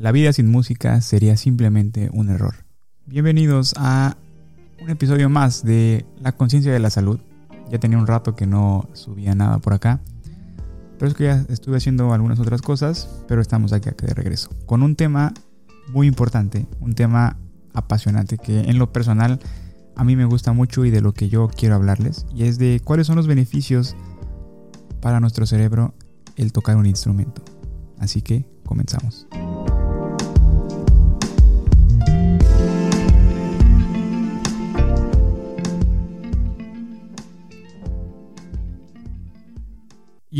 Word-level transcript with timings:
La 0.00 0.12
vida 0.12 0.32
sin 0.32 0.50
música 0.50 0.98
sería 1.02 1.36
simplemente 1.36 2.08
un 2.14 2.30
error. 2.30 2.54
Bienvenidos 3.04 3.74
a 3.76 4.16
un 4.80 4.88
episodio 4.88 5.28
más 5.28 5.62
de 5.62 6.06
La 6.22 6.32
conciencia 6.32 6.72
de 6.72 6.78
la 6.78 6.88
salud. 6.88 7.20
Ya 7.70 7.78
tenía 7.80 7.98
un 7.98 8.06
rato 8.06 8.34
que 8.34 8.46
no 8.46 8.88
subía 8.94 9.34
nada 9.34 9.58
por 9.58 9.74
acá. 9.74 10.00
Pero 10.98 11.06
es 11.06 11.14
que 11.14 11.24
ya 11.24 11.44
estuve 11.50 11.76
haciendo 11.76 12.14
algunas 12.14 12.40
otras 12.40 12.62
cosas, 12.62 13.10
pero 13.28 13.42
estamos 13.42 13.74
aquí, 13.74 13.90
de 13.90 14.14
regreso. 14.14 14.48
Con 14.64 14.82
un 14.82 14.96
tema 14.96 15.34
muy 15.92 16.06
importante, 16.06 16.66
un 16.80 16.94
tema 16.94 17.36
apasionante 17.74 18.38
que 18.38 18.60
en 18.60 18.78
lo 18.78 18.94
personal 18.94 19.38
a 19.96 20.02
mí 20.02 20.16
me 20.16 20.24
gusta 20.24 20.54
mucho 20.54 20.86
y 20.86 20.90
de 20.90 21.02
lo 21.02 21.12
que 21.12 21.28
yo 21.28 21.50
quiero 21.54 21.74
hablarles. 21.74 22.24
Y 22.34 22.44
es 22.44 22.56
de 22.56 22.80
cuáles 22.82 23.06
son 23.06 23.16
los 23.16 23.26
beneficios 23.26 23.94
para 25.02 25.20
nuestro 25.20 25.44
cerebro 25.44 25.92
el 26.36 26.52
tocar 26.52 26.78
un 26.78 26.86
instrumento. 26.86 27.42
Así 27.98 28.22
que 28.22 28.46
comenzamos. 28.64 29.26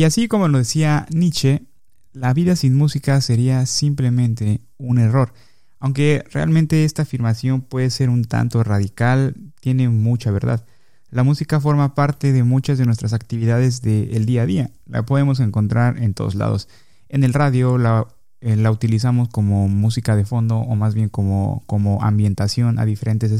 Y 0.00 0.04
así 0.04 0.28
como 0.28 0.48
lo 0.48 0.56
decía 0.56 1.04
Nietzsche, 1.10 1.66
la 2.14 2.32
vida 2.32 2.56
sin 2.56 2.74
música 2.74 3.20
sería 3.20 3.66
simplemente 3.66 4.62
un 4.78 4.98
error. 4.98 5.34
Aunque 5.78 6.24
realmente 6.32 6.86
esta 6.86 7.02
afirmación 7.02 7.60
puede 7.60 7.90
ser 7.90 8.08
un 8.08 8.24
tanto 8.24 8.64
radical, 8.64 9.36
tiene 9.60 9.90
mucha 9.90 10.30
verdad. 10.30 10.64
La 11.10 11.22
música 11.22 11.60
forma 11.60 11.94
parte 11.94 12.32
de 12.32 12.44
muchas 12.44 12.78
de 12.78 12.86
nuestras 12.86 13.12
actividades 13.12 13.82
del 13.82 14.24
día 14.24 14.40
a 14.40 14.46
día. 14.46 14.70
La 14.86 15.04
podemos 15.04 15.38
encontrar 15.38 15.98
en 15.98 16.14
todos 16.14 16.34
lados. 16.34 16.66
En 17.10 17.22
el 17.22 17.34
radio 17.34 17.76
la, 17.76 18.06
eh, 18.40 18.56
la 18.56 18.70
utilizamos 18.70 19.28
como 19.28 19.68
música 19.68 20.16
de 20.16 20.24
fondo 20.24 20.60
o 20.60 20.76
más 20.76 20.94
bien 20.94 21.10
como, 21.10 21.62
como 21.66 22.02
ambientación 22.02 22.78
a 22.78 22.86
diferentes 22.86 23.32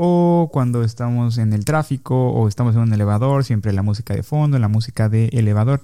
o 0.00 0.48
cuando 0.52 0.84
estamos 0.84 1.38
en 1.38 1.52
el 1.52 1.64
tráfico 1.64 2.30
o 2.30 2.46
estamos 2.46 2.76
en 2.76 2.82
un 2.82 2.92
elevador, 2.92 3.44
siempre 3.44 3.72
la 3.72 3.82
música 3.82 4.14
de 4.14 4.22
fondo, 4.22 4.56
la 4.60 4.68
música 4.68 5.08
de 5.08 5.26
elevador. 5.32 5.82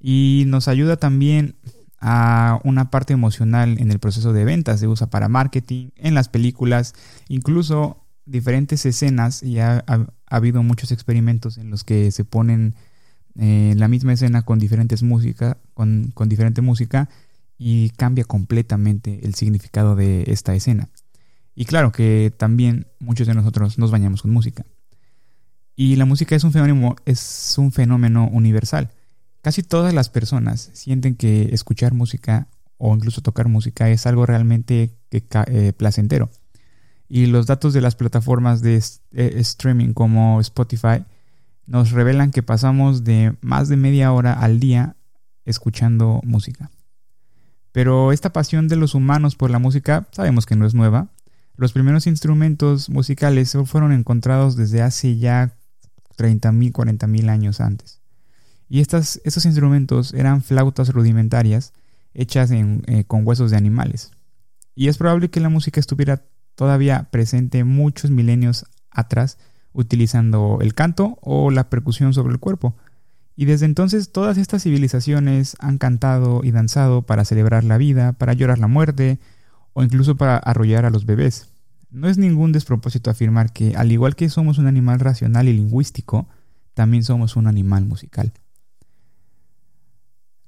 Y 0.00 0.44
nos 0.46 0.66
ayuda 0.66 0.96
también 0.96 1.56
a 2.00 2.58
una 2.64 2.90
parte 2.90 3.12
emocional 3.12 3.76
en 3.78 3.90
el 3.90 3.98
proceso 3.98 4.32
de 4.32 4.46
ventas, 4.46 4.80
se 4.80 4.88
usa 4.88 5.10
para 5.10 5.28
marketing, 5.28 5.90
en 5.96 6.14
las 6.14 6.30
películas, 6.30 6.94
incluso 7.28 7.98
diferentes 8.24 8.86
escenas 8.86 9.42
y 9.42 9.58
ha, 9.58 9.84
habido 10.26 10.62
muchos 10.62 10.90
experimentos 10.90 11.58
en 11.58 11.68
los 11.68 11.84
que 11.84 12.12
se 12.12 12.24
ponen 12.24 12.74
eh, 13.34 13.74
la 13.76 13.88
misma 13.88 14.14
escena 14.14 14.40
con 14.40 14.58
diferentes 14.58 15.02
música, 15.02 15.58
con, 15.74 16.12
con 16.14 16.30
diferente 16.30 16.62
música 16.62 17.10
y 17.58 17.90
cambia 17.90 18.24
completamente 18.24 19.20
el 19.26 19.34
significado 19.34 19.96
de 19.96 20.24
esta 20.28 20.54
escena. 20.54 20.88
Y 21.54 21.64
claro 21.64 21.92
que 21.92 22.32
también 22.36 22.86
muchos 22.98 23.26
de 23.26 23.34
nosotros 23.34 23.78
nos 23.78 23.90
bañamos 23.90 24.22
con 24.22 24.30
música. 24.30 24.64
Y 25.76 25.96
la 25.96 26.04
música 26.04 26.36
es 26.36 26.44
un 26.44 26.52
fenómeno, 26.52 26.96
es 27.06 27.54
un 27.58 27.72
fenómeno 27.72 28.28
universal. 28.30 28.90
Casi 29.42 29.62
todas 29.62 29.94
las 29.94 30.10
personas 30.10 30.70
sienten 30.74 31.14
que 31.14 31.54
escuchar 31.54 31.94
música 31.94 32.48
o 32.76 32.94
incluso 32.94 33.22
tocar 33.22 33.48
música 33.48 33.88
es 33.90 34.06
algo 34.06 34.26
realmente 34.26 34.96
eh, 35.10 35.72
placentero. 35.76 36.30
Y 37.08 37.26
los 37.26 37.46
datos 37.46 37.72
de 37.72 37.80
las 37.80 37.96
plataformas 37.96 38.62
de 38.62 38.76
eh, 38.76 39.32
streaming 39.36 39.92
como 39.92 40.40
Spotify 40.40 41.04
nos 41.66 41.90
revelan 41.90 42.30
que 42.30 42.42
pasamos 42.42 43.04
de 43.04 43.36
más 43.40 43.68
de 43.68 43.76
media 43.76 44.12
hora 44.12 44.32
al 44.32 44.60
día 44.60 44.96
escuchando 45.44 46.20
música. 46.24 46.70
Pero 47.72 48.12
esta 48.12 48.32
pasión 48.32 48.68
de 48.68 48.76
los 48.76 48.94
humanos 48.94 49.36
por 49.36 49.50
la 49.50 49.58
música 49.58 50.08
sabemos 50.12 50.46
que 50.46 50.56
no 50.56 50.66
es 50.66 50.74
nueva. 50.74 51.08
Los 51.60 51.74
primeros 51.74 52.06
instrumentos 52.06 52.88
musicales 52.88 53.54
fueron 53.66 53.92
encontrados 53.92 54.56
desde 54.56 54.80
hace 54.80 55.18
ya 55.18 55.58
30.000, 56.16 56.72
40.000 56.72 57.28
años 57.28 57.60
antes. 57.60 58.00
Y 58.70 58.80
estas, 58.80 59.20
estos 59.24 59.44
instrumentos 59.44 60.14
eran 60.14 60.42
flautas 60.42 60.88
rudimentarias 60.88 61.74
hechas 62.14 62.50
eh, 62.50 63.04
con 63.06 63.26
huesos 63.26 63.50
de 63.50 63.58
animales. 63.58 64.10
Y 64.74 64.88
es 64.88 64.96
probable 64.96 65.28
que 65.28 65.40
la 65.40 65.50
música 65.50 65.80
estuviera 65.80 66.22
todavía 66.54 67.08
presente 67.10 67.62
muchos 67.62 68.10
milenios 68.10 68.64
atrás 68.90 69.36
utilizando 69.74 70.60
el 70.62 70.72
canto 70.72 71.18
o 71.20 71.50
la 71.50 71.68
percusión 71.68 72.14
sobre 72.14 72.32
el 72.32 72.40
cuerpo. 72.40 72.74
Y 73.36 73.44
desde 73.44 73.66
entonces 73.66 74.12
todas 74.12 74.38
estas 74.38 74.62
civilizaciones 74.62 75.58
han 75.60 75.76
cantado 75.76 76.40
y 76.42 76.52
danzado 76.52 77.02
para 77.02 77.26
celebrar 77.26 77.64
la 77.64 77.76
vida, 77.76 78.14
para 78.14 78.32
llorar 78.32 78.58
la 78.58 78.66
muerte 78.66 79.18
o 79.74 79.82
incluso 79.82 80.16
para 80.16 80.38
arrollar 80.38 80.86
a 80.86 80.90
los 80.90 81.04
bebés. 81.04 81.49
No 81.90 82.08
es 82.08 82.18
ningún 82.18 82.52
despropósito 82.52 83.10
afirmar 83.10 83.52
que, 83.52 83.74
al 83.74 83.90
igual 83.90 84.14
que 84.14 84.28
somos 84.28 84.58
un 84.58 84.68
animal 84.68 85.00
racional 85.00 85.48
y 85.48 85.52
lingüístico, 85.52 86.28
también 86.74 87.02
somos 87.02 87.34
un 87.34 87.48
animal 87.48 87.84
musical. 87.84 88.32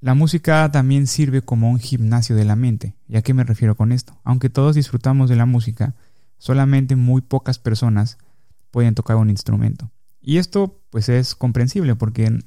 La 0.01 0.15
música 0.15 0.71
también 0.71 1.09
sirve 1.09 1.43
como 1.43 1.71
un 1.71 1.81
gimnasio 1.81 2.37
de 2.37 2.45
la 2.45 2.55
mente. 2.55 2.97
¿Y 3.09 3.17
a 3.17 3.23
qué 3.23 3.35
me 3.35 3.45
refiero 3.45 3.77
con 3.77 3.91
esto? 3.91 4.21
Aunque 4.23 4.51
todos 4.51 4.77
disfrutamos 4.77 5.29
de 5.29 5.37
la 5.37 5.47
música, 5.47 5.95
solamente 6.39 6.95
muy 6.95 7.23
pocas 7.23 7.59
personas 7.59 8.19
pueden 8.71 8.95
tocar 8.95 9.17
un 9.17 9.31
instrumento. 9.31 9.91
Y 10.21 10.39
esto 10.39 10.81
pues 10.91 11.09
es 11.09 11.35
comprensible 11.35 11.97
porque 11.97 12.39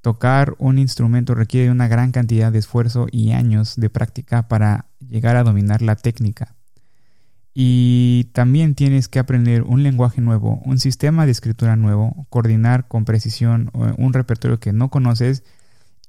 tocar 0.00 0.54
un 0.58 0.78
instrumento 0.78 1.34
requiere 1.34 1.70
una 1.70 1.88
gran 1.88 2.12
cantidad 2.12 2.52
de 2.52 2.58
esfuerzo 2.58 3.06
y 3.10 3.32
años 3.32 3.74
de 3.76 3.90
práctica 3.90 4.46
para 4.46 4.86
llegar 5.00 5.36
a 5.36 5.42
dominar 5.42 5.82
la 5.82 5.96
técnica 5.96 6.54
y 7.56 8.30
también 8.32 8.74
tienes 8.74 9.06
que 9.06 9.20
aprender 9.20 9.62
un 9.62 9.84
lenguaje 9.84 10.20
nuevo, 10.20 10.60
un 10.64 10.80
sistema 10.80 11.24
de 11.24 11.30
escritura 11.30 11.76
nuevo, 11.76 12.26
coordinar 12.28 12.88
con 12.88 13.04
precisión 13.04 13.70
un 13.96 14.12
repertorio 14.12 14.58
que 14.58 14.72
no 14.72 14.90
conoces 14.90 15.44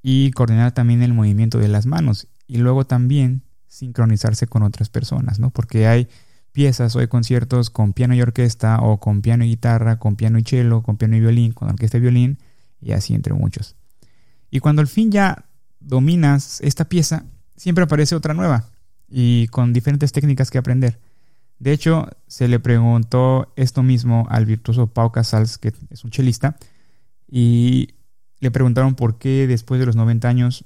y 0.01 0.31
coordinar 0.31 0.71
también 0.71 1.03
el 1.03 1.13
movimiento 1.13 1.59
de 1.59 1.67
las 1.67 1.85
manos. 1.85 2.27
Y 2.47 2.57
luego 2.57 2.87
también 2.87 3.43
sincronizarse 3.67 4.47
con 4.47 4.63
otras 4.63 4.89
personas, 4.89 5.39
¿no? 5.39 5.51
Porque 5.51 5.85
hay 5.85 6.07
piezas 6.51 6.95
o 6.95 6.99
hay 6.99 7.07
conciertos 7.07 7.69
con 7.69 7.93
piano 7.93 8.15
y 8.15 8.21
orquesta 8.21 8.79
o 8.79 8.99
con 8.99 9.21
piano 9.21 9.43
y 9.43 9.49
guitarra, 9.49 9.99
con 9.99 10.15
piano 10.15 10.39
y 10.39 10.43
cello, 10.43 10.81
con 10.81 10.97
piano 10.97 11.15
y 11.15 11.19
violín, 11.19 11.51
con 11.51 11.69
orquesta 11.69 11.97
y 11.97 12.01
violín 12.01 12.39
y 12.81 12.93
así 12.93 13.13
entre 13.13 13.33
muchos. 13.33 13.75
Y 14.49 14.61
cuando 14.61 14.81
al 14.81 14.87
fin 14.87 15.11
ya 15.11 15.45
dominas 15.79 16.59
esta 16.61 16.89
pieza, 16.89 17.25
siempre 17.55 17.83
aparece 17.83 18.15
otra 18.15 18.33
nueva 18.33 18.71
y 19.07 19.47
con 19.47 19.73
diferentes 19.73 20.11
técnicas 20.11 20.49
que 20.49 20.57
aprender. 20.57 20.99
De 21.59 21.71
hecho, 21.71 22.07
se 22.27 22.47
le 22.47 22.59
preguntó 22.59 23.53
esto 23.55 23.81
mismo 23.81 24.27
al 24.29 24.45
virtuoso 24.45 24.87
Pau 24.87 25.11
Casals, 25.11 25.57
que 25.57 25.73
es 25.89 26.03
un 26.03 26.11
chelista, 26.11 26.57
y 27.27 27.95
le 28.39 28.51
preguntaron 28.51 28.95
por 28.95 29.17
qué 29.17 29.47
después 29.47 29.79
de 29.79 29.85
los 29.85 29.95
90 29.95 30.27
años 30.27 30.65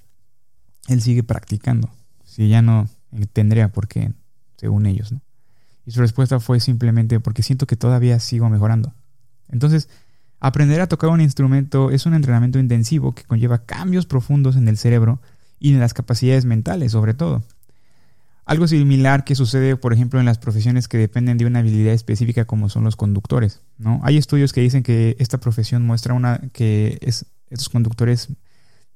él 0.87 1.01
sigue 1.01 1.23
practicando, 1.23 1.89
si 2.23 2.49
ya 2.49 2.61
no 2.61 2.89
tendría 3.33 3.71
por 3.71 3.87
qué, 3.87 4.13
según 4.57 4.85
ellos, 4.85 5.11
¿no? 5.11 5.21
Y 5.85 5.91
su 5.91 6.01
respuesta 6.01 6.39
fue 6.39 6.59
simplemente 6.59 7.19
porque 7.19 7.41
siento 7.41 7.65
que 7.65 7.75
todavía 7.75 8.19
sigo 8.19 8.49
mejorando. 8.49 8.93
Entonces, 9.47 9.89
aprender 10.39 10.81
a 10.81 10.87
tocar 10.87 11.09
un 11.09 11.21
instrumento 11.21 11.89
es 11.89 12.05
un 12.05 12.13
entrenamiento 12.13 12.59
intensivo 12.59 13.15
que 13.15 13.23
conlleva 13.23 13.65
cambios 13.65 14.05
profundos 14.05 14.55
en 14.55 14.67
el 14.67 14.77
cerebro 14.77 15.21
y 15.59 15.73
en 15.73 15.79
las 15.79 15.93
capacidades 15.93 16.45
mentales, 16.45 16.91
sobre 16.91 17.13
todo. 17.13 17.43
Algo 18.49 18.67
similar 18.67 19.25
que 19.25 19.35
sucede, 19.35 19.75
por 19.75 19.93
ejemplo, 19.93 20.19
en 20.19 20.25
las 20.25 20.39
profesiones 20.39 20.87
que 20.87 20.97
dependen 20.97 21.37
de 21.37 21.45
una 21.45 21.59
habilidad 21.59 21.93
específica 21.93 22.45
como 22.45 22.67
son 22.67 22.83
los 22.83 22.95
conductores. 22.95 23.61
¿no? 23.77 23.99
Hay 24.03 24.17
estudios 24.17 24.53
que 24.53 24.61
dicen 24.61 24.81
que 24.81 25.15
esta 25.19 25.39
profesión 25.39 25.85
muestra 25.85 26.15
una, 26.15 26.41
que 26.51 26.97
es, 27.01 27.27
estos 27.51 27.69
conductores 27.69 28.29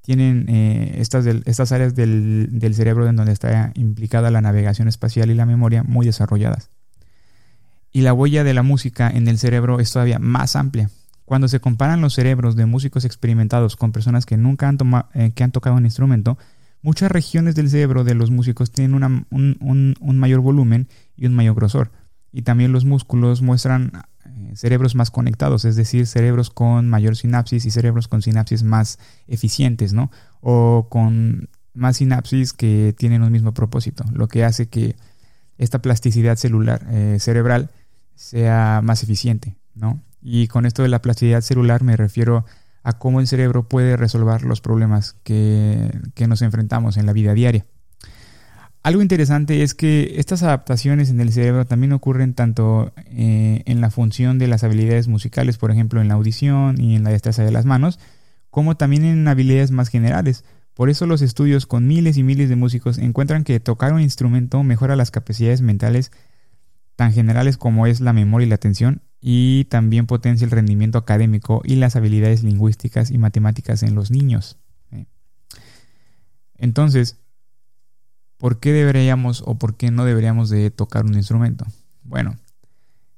tienen 0.00 0.46
eh, 0.48 0.96
estas, 0.98 1.24
estas 1.26 1.70
áreas 1.70 1.94
del, 1.94 2.48
del, 2.50 2.74
cerebro 2.74 3.06
en 3.06 3.14
donde 3.14 3.30
está 3.30 3.70
implicada 3.76 4.32
la 4.32 4.40
navegación 4.40 4.88
espacial 4.88 5.30
y 5.30 5.34
la 5.34 5.46
memoria 5.46 5.84
muy 5.84 6.04
desarrolladas. 6.04 6.70
Y 7.92 8.00
la 8.00 8.12
huella 8.12 8.42
de 8.42 8.54
la 8.54 8.64
música 8.64 9.08
en 9.08 9.28
el 9.28 9.38
cerebro 9.38 9.78
es 9.78 9.92
todavía 9.92 10.18
más 10.18 10.56
amplia. 10.56 10.90
Cuando 11.26 11.46
se 11.46 11.60
comparan 11.60 12.00
los 12.00 12.14
cerebros 12.14 12.56
de 12.56 12.66
músicos 12.66 13.04
experimentados 13.04 13.76
con 13.76 13.92
personas 13.92 14.26
que 14.26 14.36
nunca 14.36 14.66
han, 14.66 14.78
eh, 15.14 15.30
que 15.32 15.44
han 15.44 15.52
tocado 15.52 15.76
un 15.76 15.84
instrumento, 15.84 16.38
Muchas 16.84 17.10
regiones 17.10 17.54
del 17.54 17.70
cerebro 17.70 18.04
de 18.04 18.14
los 18.14 18.30
músicos 18.30 18.70
tienen 18.70 19.24
un, 19.30 20.18
mayor 20.18 20.40
volumen 20.40 20.86
y 21.16 21.24
un 21.24 21.34
mayor 21.34 21.54
grosor. 21.54 21.90
Y 22.30 22.42
también 22.42 22.72
los 22.72 22.84
músculos 22.84 23.40
muestran 23.40 23.90
eh, 24.26 24.52
cerebros 24.54 24.94
más 24.94 25.10
conectados, 25.10 25.64
es 25.64 25.76
decir, 25.76 26.06
cerebros 26.06 26.50
con 26.50 26.90
mayor 26.90 27.16
sinapsis 27.16 27.64
y 27.64 27.70
cerebros 27.70 28.06
con 28.06 28.20
sinapsis 28.20 28.64
más 28.64 28.98
eficientes, 29.28 29.94
¿no? 29.94 30.10
O 30.42 30.88
con 30.90 31.48
más 31.72 31.96
sinapsis 31.96 32.52
que 32.52 32.94
tienen 32.98 33.22
un 33.22 33.32
mismo 33.32 33.54
propósito, 33.54 34.04
lo 34.12 34.28
que 34.28 34.44
hace 34.44 34.68
que 34.68 34.94
esta 35.56 35.80
plasticidad 35.80 36.36
celular 36.36 36.86
eh, 36.90 37.16
cerebral 37.18 37.70
sea 38.14 38.82
más 38.84 39.02
eficiente, 39.02 39.56
¿no? 39.74 40.02
Y 40.20 40.48
con 40.48 40.66
esto 40.66 40.82
de 40.82 40.88
la 40.88 41.00
plasticidad 41.00 41.40
celular 41.40 41.82
me 41.82 41.96
refiero 41.96 42.36
a 42.36 42.44
cómo 42.92 43.20
el 43.20 43.26
cerebro 43.26 43.66
puede 43.66 43.96
resolver 43.96 44.42
los 44.42 44.60
problemas 44.60 45.16
que, 45.24 45.90
nos 46.28 46.42
enfrentamos 46.42 46.96
en 46.96 47.06
la 47.06 47.12
vida 47.12 47.34
diaria. 47.34 47.66
Algo 48.82 49.00
interesante 49.00 49.62
es 49.62 49.74
que 49.74 50.16
estas 50.18 50.42
adaptaciones 50.42 51.08
en 51.08 51.18
el 51.18 51.32
cerebro 51.32 51.64
también 51.64 51.94
ocurren 51.94 52.34
tanto 52.34 52.92
eh, 53.06 53.62
en 53.64 53.80
la 53.80 53.90
función 53.90 54.38
de 54.38 54.46
las 54.46 54.62
habilidades 54.62 55.08
musicales, 55.08 55.56
por 55.56 55.70
ejemplo 55.70 56.02
en 56.02 56.08
la 56.08 56.14
audición 56.14 56.78
y 56.78 56.94
en 56.94 57.02
la 57.02 57.10
destreza 57.10 57.42
de 57.42 57.50
las 57.50 57.64
manos, 57.64 57.98
como 58.50 58.76
también 58.76 59.04
en 59.04 59.26
habilidades 59.26 59.70
más 59.70 59.88
generales. 59.88 60.44
Por 60.74 60.90
eso 60.90 61.06
los 61.06 61.22
estudios 61.22 61.66
con 61.66 61.86
miles 61.86 62.18
y 62.18 62.22
miles 62.22 62.50
de 62.50 62.56
músicos 62.56 62.98
encuentran 62.98 63.44
que 63.44 63.58
tocar 63.58 63.94
un 63.94 64.02
instrumento 64.02 64.62
mejora 64.62 64.96
las 64.96 65.10
capacidades 65.10 65.62
mentales 65.62 66.12
tan 66.96 67.12
generales 67.12 67.56
como 67.56 67.86
es 67.86 68.00
la 68.00 68.12
memoria 68.12 68.46
y 68.46 68.48
la 68.48 68.56
atención, 68.56 69.02
y 69.26 69.64
también 69.70 70.04
potencia 70.06 70.44
el 70.44 70.50
rendimiento 70.50 70.98
académico 70.98 71.62
y 71.64 71.76
las 71.76 71.96
habilidades 71.96 72.42
lingüísticas 72.42 73.10
y 73.10 73.16
matemáticas 73.16 73.82
en 73.82 73.94
los 73.94 74.10
niños. 74.10 74.58
Entonces, 76.58 77.16
¿por 78.36 78.60
qué 78.60 78.72
deberíamos 78.72 79.42
o 79.46 79.54
por 79.58 79.78
qué 79.78 79.90
no 79.90 80.04
deberíamos 80.04 80.50
de 80.50 80.70
tocar 80.70 81.06
un 81.06 81.14
instrumento? 81.14 81.64
Bueno, 82.02 82.36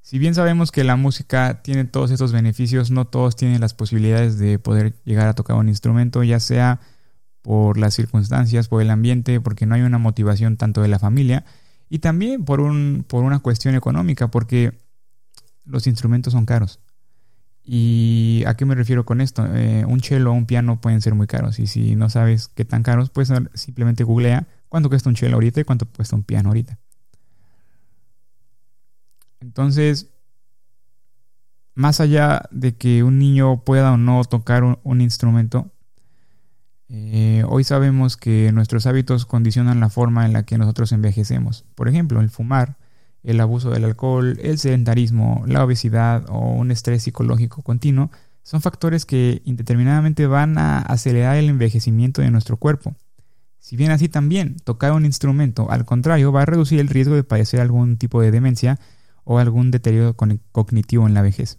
si 0.00 0.20
bien 0.20 0.36
sabemos 0.36 0.70
que 0.70 0.84
la 0.84 0.94
música 0.94 1.60
tiene 1.62 1.84
todos 1.84 2.12
estos 2.12 2.30
beneficios, 2.30 2.92
no 2.92 3.08
todos 3.08 3.34
tienen 3.34 3.60
las 3.60 3.74
posibilidades 3.74 4.38
de 4.38 4.60
poder 4.60 4.94
llegar 5.04 5.26
a 5.26 5.34
tocar 5.34 5.56
un 5.56 5.68
instrumento, 5.68 6.22
ya 6.22 6.38
sea 6.38 6.78
por 7.42 7.78
las 7.78 7.94
circunstancias, 7.94 8.68
por 8.68 8.80
el 8.80 8.90
ambiente, 8.90 9.40
porque 9.40 9.66
no 9.66 9.74
hay 9.74 9.82
una 9.82 9.98
motivación 9.98 10.56
tanto 10.56 10.82
de 10.82 10.88
la 10.88 11.00
familia, 11.00 11.44
y 11.88 11.98
también 11.98 12.44
por, 12.44 12.60
un, 12.60 13.04
por 13.08 13.24
una 13.24 13.40
cuestión 13.40 13.74
económica, 13.74 14.30
porque 14.30 14.85
los 15.66 15.86
instrumentos 15.86 16.32
son 16.32 16.46
caros. 16.46 16.80
¿Y 17.68 18.44
a 18.46 18.54
qué 18.54 18.64
me 18.64 18.76
refiero 18.76 19.04
con 19.04 19.20
esto? 19.20 19.44
Eh, 19.54 19.84
un 19.86 20.00
cello 20.00 20.30
o 20.30 20.34
un 20.34 20.46
piano 20.46 20.80
pueden 20.80 21.00
ser 21.02 21.14
muy 21.14 21.26
caros. 21.26 21.58
Y 21.58 21.66
si 21.66 21.96
no 21.96 22.08
sabes 22.08 22.48
qué 22.48 22.64
tan 22.64 22.84
caros, 22.84 23.10
pues 23.10 23.32
simplemente 23.54 24.04
googlea 24.04 24.46
cuánto 24.68 24.88
cuesta 24.88 25.08
un 25.08 25.16
cello 25.16 25.34
ahorita 25.34 25.60
y 25.60 25.64
cuánto 25.64 25.86
cuesta 25.86 26.14
un 26.14 26.22
piano 26.22 26.50
ahorita. 26.50 26.78
Entonces, 29.40 30.10
más 31.74 32.00
allá 32.00 32.42
de 32.52 32.76
que 32.76 33.02
un 33.02 33.18
niño 33.18 33.64
pueda 33.64 33.92
o 33.92 33.96
no 33.96 34.22
tocar 34.24 34.62
un, 34.62 35.00
instrumento, 35.00 35.72
eh, 36.88 37.44
hoy 37.48 37.64
sabemos 37.64 38.16
que 38.16 38.52
nuestros 38.52 38.86
hábitos 38.86 39.26
condicionan 39.26 39.80
la 39.80 39.90
forma 39.90 40.24
en 40.24 40.32
la 40.32 40.44
que 40.44 40.56
nosotros 40.56 40.92
envejecemos. 40.92 41.64
Por 41.74 41.88
ejemplo, 41.88 42.20
el 42.20 42.30
fumar 42.30 42.76
el 43.26 43.40
abuso 43.40 43.70
del 43.70 43.84
alcohol, 43.84 44.38
el 44.40 44.58
sedentarismo, 44.58 45.42
la 45.46 45.64
obesidad 45.64 46.24
o 46.28 46.52
un 46.52 46.70
estrés 46.70 47.02
psicológico 47.02 47.62
continuo 47.62 48.10
son 48.44 48.62
factores 48.62 49.04
que 49.04 49.42
indeterminadamente 49.44 50.28
van 50.28 50.56
a 50.56 50.78
acelerar 50.78 51.36
el 51.36 51.48
envejecimiento 51.48 52.22
de 52.22 52.30
nuestro 52.30 52.56
cuerpo. 52.56 52.94
Si 53.58 53.76
bien 53.76 53.90
así 53.90 54.08
también, 54.08 54.56
tocar 54.62 54.92
un 54.92 55.04
instrumento, 55.04 55.68
al 55.72 55.84
contrario, 55.84 56.30
va 56.30 56.42
a 56.42 56.46
reducir 56.46 56.78
el 56.78 56.86
riesgo 56.86 57.16
de 57.16 57.24
padecer 57.24 57.60
algún 57.60 57.96
tipo 57.96 58.22
de 58.22 58.30
demencia 58.30 58.78
o 59.24 59.40
algún 59.40 59.72
deterioro 59.72 60.14
cognitivo 60.52 61.08
en 61.08 61.14
la 61.14 61.22
vejez. 61.22 61.58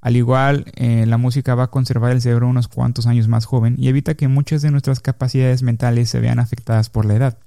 Al 0.00 0.16
igual, 0.16 0.64
eh, 0.76 1.04
la 1.04 1.18
música 1.18 1.54
va 1.54 1.64
a 1.64 1.70
conservar 1.70 2.12
el 2.12 2.22
cerebro 2.22 2.48
unos 2.48 2.68
cuantos 2.68 3.06
años 3.06 3.28
más 3.28 3.44
joven 3.44 3.74
y 3.76 3.88
evita 3.88 4.14
que 4.14 4.28
muchas 4.28 4.62
de 4.62 4.70
nuestras 4.70 5.00
capacidades 5.00 5.62
mentales 5.62 6.08
se 6.08 6.20
vean 6.20 6.38
afectadas 6.38 6.88
por 6.88 7.04
la 7.04 7.16
edad. 7.16 7.38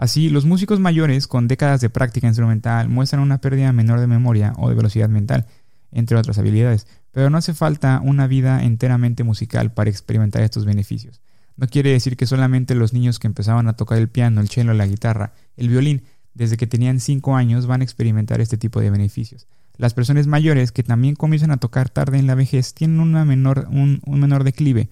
Así, 0.00 0.30
los 0.30 0.46
músicos 0.46 0.80
mayores 0.80 1.26
con 1.26 1.46
décadas 1.46 1.82
de 1.82 1.90
práctica 1.90 2.26
instrumental 2.26 2.88
muestran 2.88 3.20
una 3.20 3.42
pérdida 3.42 3.70
menor 3.70 4.00
de 4.00 4.06
memoria 4.06 4.54
o 4.56 4.70
de 4.70 4.74
velocidad 4.74 5.10
mental, 5.10 5.44
entre 5.92 6.16
otras 6.16 6.38
habilidades, 6.38 6.86
pero 7.12 7.28
no 7.28 7.36
hace 7.36 7.52
falta 7.52 8.00
una 8.02 8.26
vida 8.26 8.64
enteramente 8.64 9.24
musical 9.24 9.74
para 9.74 9.90
experimentar 9.90 10.40
estos 10.40 10.64
beneficios. 10.64 11.20
No 11.58 11.66
quiere 11.66 11.90
decir 11.90 12.16
que 12.16 12.24
solamente 12.24 12.74
los 12.74 12.94
niños 12.94 13.18
que 13.18 13.26
empezaban 13.26 13.68
a 13.68 13.74
tocar 13.74 13.98
el 13.98 14.08
piano, 14.08 14.40
el 14.40 14.48
cello, 14.48 14.72
la 14.72 14.86
guitarra, 14.86 15.34
el 15.58 15.68
violín, 15.68 16.04
desde 16.32 16.56
que 16.56 16.66
tenían 16.66 16.98
5 16.98 17.36
años 17.36 17.66
van 17.66 17.82
a 17.82 17.84
experimentar 17.84 18.40
este 18.40 18.56
tipo 18.56 18.80
de 18.80 18.88
beneficios. 18.88 19.48
Las 19.76 19.92
personas 19.92 20.26
mayores 20.26 20.72
que 20.72 20.82
también 20.82 21.14
comienzan 21.14 21.50
a 21.50 21.58
tocar 21.58 21.90
tarde 21.90 22.18
en 22.18 22.26
la 22.26 22.34
vejez 22.34 22.72
tienen 22.72 23.12
menor, 23.26 23.68
un, 23.70 24.00
un 24.06 24.20
menor 24.20 24.44
declive 24.44 24.88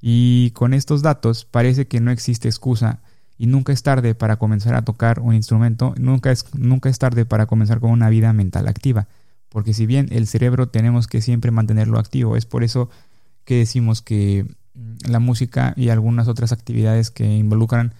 y 0.00 0.52
con 0.52 0.72
estos 0.72 1.02
datos 1.02 1.46
parece 1.46 1.88
que 1.88 2.00
no 2.00 2.12
existe 2.12 2.46
excusa 2.46 3.00
y 3.38 3.46
nunca 3.46 3.72
es 3.72 3.82
tarde 3.82 4.14
para 4.14 4.36
comenzar 4.36 4.74
a 4.74 4.82
tocar 4.82 5.20
un 5.20 5.34
instrumento, 5.34 5.94
nunca 5.98 6.30
es, 6.30 6.44
nunca 6.54 6.88
es 6.88 6.98
tarde 6.98 7.24
para 7.24 7.46
comenzar 7.46 7.80
con 7.80 7.90
una 7.90 8.08
vida 8.08 8.32
mental 8.32 8.68
activa, 8.68 9.08
porque 9.48 9.74
si 9.74 9.86
bien 9.86 10.08
el 10.10 10.26
cerebro 10.26 10.68
tenemos 10.68 11.06
que 11.06 11.20
siempre 11.20 11.50
mantenerlo 11.50 11.98
activo, 11.98 12.36
es 12.36 12.46
por 12.46 12.64
eso 12.64 12.90
que 13.44 13.58
decimos 13.58 14.02
que 14.02 14.46
mm, 14.74 15.10
la 15.10 15.18
música 15.18 15.74
y 15.76 15.88
algunas 15.88 16.28
otras 16.28 16.52
actividades 16.52 17.10
que 17.10 17.26
involucran 17.36 17.94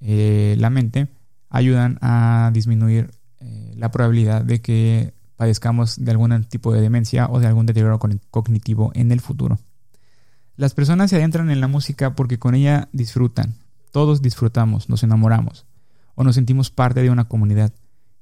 eh, 0.00 0.56
la 0.58 0.70
mente 0.70 1.08
ayudan 1.50 1.98
a 2.02 2.50
disminuir 2.52 3.10
eh, 3.40 3.72
la 3.76 3.90
probabilidad 3.90 4.42
de 4.44 4.60
que 4.60 5.14
padezcamos 5.36 6.04
de 6.04 6.10
algún 6.10 6.44
tipo 6.44 6.72
de 6.72 6.80
demencia 6.80 7.28
o 7.28 7.38
de 7.38 7.46
algún 7.46 7.66
deterioro 7.66 7.98
cognitivo 8.30 8.90
en 8.94 9.12
el 9.12 9.20
futuro. 9.20 9.58
Las 10.56 10.74
personas 10.74 11.10
se 11.10 11.16
adentran 11.16 11.50
en 11.50 11.60
la 11.60 11.68
música 11.68 12.16
porque 12.16 12.40
con 12.40 12.56
ella 12.56 12.88
disfrutan, 12.92 13.54
todos 13.90 14.22
disfrutamos, 14.22 14.88
nos 14.88 15.02
enamoramos 15.02 15.66
o 16.14 16.24
nos 16.24 16.34
sentimos 16.34 16.70
parte 16.70 17.02
de 17.02 17.10
una 17.10 17.28
comunidad. 17.28 17.72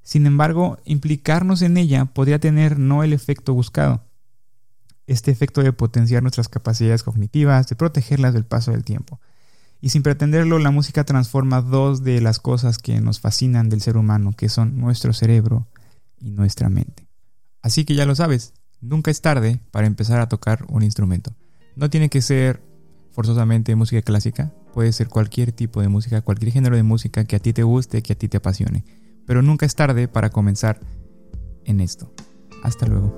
Sin 0.03 0.27
embargo, 0.27 0.79
implicarnos 0.85 1.63
en 1.63 1.77
ella 1.77 2.05
podría 2.05 2.39
tener 2.39 2.79
no 2.79 3.03
el 3.03 3.13
efecto 3.13 3.55
buscado. 3.55 4.05
Este 5.07 5.31
efecto 5.31 5.63
de 5.63 5.73
potenciar 5.73 6.23
nuestras 6.23 6.49
capacidades 6.49 7.03
cognitivas, 7.03 7.69
de 7.69 7.77
protegerlas 7.77 8.35
del 8.35 8.45
paso 8.45 8.73
del 8.73 8.85
tiempo. 8.85 9.21
Y 9.81 9.91
sin 9.91 10.03
pretenderlo, 10.03 10.59
la 10.59 10.71
música 10.71 11.05
transforma 11.05 11.63
dos 11.63 12.05
de 12.05 12.21
las 12.21 12.39
cosas 12.39 12.79
que 12.79 13.01
nos 13.01 13.21
fascinan 13.21 13.69
del 13.69 13.81
ser 13.81 13.97
humano, 13.97 14.33
que 14.37 14.49
son 14.49 14.79
nuestro 14.79 15.13
cerebro 15.13 15.67
y 16.19 16.31
nuestra 16.31 16.69
mente. 16.69 17.09
Así 17.63 17.85
que 17.85 17.95
ya 17.95 18.07
lo 18.07 18.15
sabes, 18.15 18.55
nunca 18.81 19.11
es 19.11 19.21
tarde 19.21 19.61
para 19.71 19.87
empezar 19.87 20.21
a 20.21 20.29
tocar 20.29 20.65
un 20.69 20.83
instrumento. 20.83 21.35
No 21.75 21.91
tiene 21.91 22.09
que 22.09 22.23
ser 22.23 22.63
forzosamente 23.11 23.75
música 23.75 24.03
clásica, 24.03 24.53
puede 24.77 24.93
ser 24.93 25.09
cualquier 25.09 25.53
tipo 25.53 25.81
de 25.81 25.89
música, 25.89 26.21
cualquier 26.21 26.53
género 26.53 26.77
de 26.77 26.83
música 26.83 27.25
que 27.25 27.35
a 27.35 27.39
ti 27.39 27.55
te 27.55 27.63
guste, 27.63 28.03
que 28.03 28.13
a 28.13 28.17
ti 28.19 28.29
te 28.29 28.37
apasione. 28.37 28.85
Pero 29.25 29.41
nunca 29.41 29.65
es 29.65 29.75
tarde 29.75 30.07
para 30.07 30.29
comenzar 30.29 30.81
en 31.65 31.81
esto. 31.81 32.13
Hasta 32.63 32.85
luego. 32.85 33.17